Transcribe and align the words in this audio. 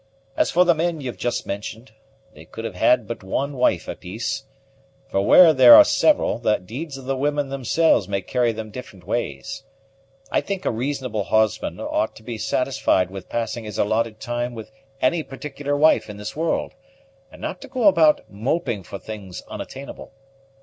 As 0.35 0.49
for 0.49 0.65
the 0.65 0.73
men 0.73 0.99
you've 0.99 1.19
just 1.19 1.45
mentioned, 1.45 1.91
they 2.33 2.43
could 2.45 2.65
have 2.65 2.73
had 2.73 3.07
but 3.07 3.21
one 3.23 3.53
wife 3.55 3.87
a 3.87 3.95
piece; 3.95 4.45
for 5.11 5.21
where 5.21 5.53
there 5.53 5.75
are 5.75 5.83
several, 5.85 6.39
the 6.39 6.57
deeds 6.57 6.97
of 6.97 7.05
the 7.05 7.15
women 7.15 7.49
themselves 7.49 8.07
may 8.07 8.23
carry 8.23 8.51
them 8.51 8.71
different 8.71 9.05
ways. 9.05 9.63
I 10.31 10.41
think 10.41 10.65
a 10.65 10.71
reasonable 10.71 11.25
husband 11.25 11.79
ought 11.79 12.15
to 12.15 12.23
be 12.23 12.39
satisfied 12.39 13.11
with 13.11 13.29
passing 13.29 13.63
his 13.65 13.77
allotted 13.77 14.19
time 14.19 14.55
with 14.55 14.71
any 15.03 15.21
particular 15.21 15.77
wife 15.77 16.09
in 16.09 16.17
this 16.17 16.35
world, 16.35 16.73
and 17.31 17.39
not 17.39 17.61
to 17.61 17.67
go 17.67 17.87
about 17.87 18.21
moping 18.27 18.81
for 18.81 18.97
things 18.97 19.43
unattainable. 19.49 20.13